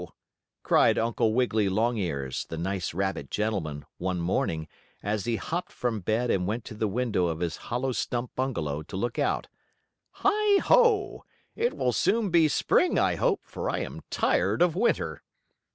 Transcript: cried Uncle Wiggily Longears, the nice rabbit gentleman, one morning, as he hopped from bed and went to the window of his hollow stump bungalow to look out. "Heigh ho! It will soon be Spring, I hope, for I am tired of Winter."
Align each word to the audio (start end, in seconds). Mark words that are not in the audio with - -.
cried 0.63 0.97
Uncle 0.97 1.31
Wiggily 1.31 1.69
Longears, 1.69 2.45
the 2.45 2.57
nice 2.57 2.91
rabbit 2.91 3.29
gentleman, 3.29 3.85
one 3.99 4.19
morning, 4.19 4.67
as 5.03 5.25
he 5.25 5.35
hopped 5.35 5.71
from 5.71 5.99
bed 5.99 6.31
and 6.31 6.47
went 6.47 6.65
to 6.65 6.73
the 6.73 6.87
window 6.87 7.27
of 7.27 7.39
his 7.39 7.57
hollow 7.69 7.91
stump 7.91 8.33
bungalow 8.33 8.81
to 8.81 8.97
look 8.97 9.19
out. 9.19 9.47
"Heigh 10.23 10.57
ho! 10.63 11.23
It 11.55 11.77
will 11.77 11.93
soon 11.93 12.31
be 12.31 12.47
Spring, 12.47 12.97
I 12.97 13.13
hope, 13.13 13.41
for 13.43 13.69
I 13.69 13.81
am 13.81 14.01
tired 14.09 14.63
of 14.63 14.75
Winter." 14.75 15.21